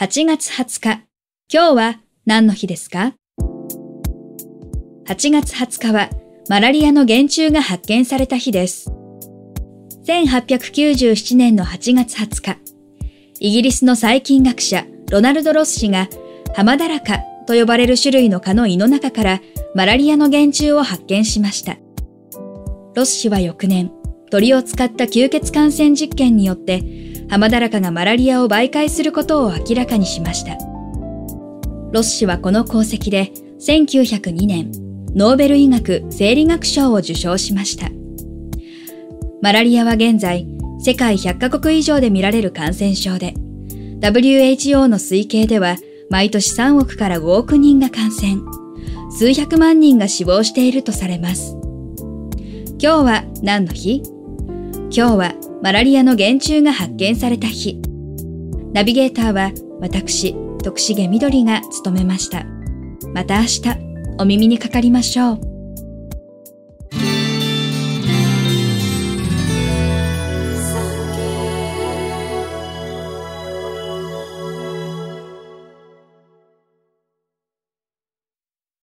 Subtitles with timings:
[0.00, 1.04] 8月20日。
[1.52, 3.12] 今日は何の日ですか
[5.06, 6.08] ?8 月20日は
[6.48, 8.90] マラリアの原虫が発見された日です。
[10.06, 12.56] 1897年の8月20日、
[13.40, 16.08] イギリスの細菌学者ロナルド・ロス氏が
[16.56, 19.42] ハマダラカと呼ばれる種類の蚊の胃の中から
[19.74, 21.76] マラリアの原虫を発見しました。
[22.94, 23.92] ロス氏は翌年、
[24.30, 30.58] 鳥を使った吸血感染実験によってハマダラカがマラリアを媒介することを明らかにしました。
[31.92, 33.30] ロス氏はこの功績で
[33.60, 34.72] 1902年、
[35.14, 37.88] ノーベル医学生理学賞を受賞しました。
[39.42, 40.44] マラリアは現在、
[40.80, 43.34] 世界100カ国以上で見られる感染症で、
[44.00, 45.76] WHO の推計では
[46.10, 48.38] 毎年3億から5億人が感染、
[49.12, 51.56] 数百万人が死亡しているとされます。
[52.78, 54.02] 今日は何の日？
[54.90, 57.80] 今日はマラリアの原虫が発見された日。
[58.72, 62.44] ナビゲーターは私、徳重みどりが務めました。
[63.12, 63.62] また明日、
[64.18, 65.49] お耳にかかりましょう。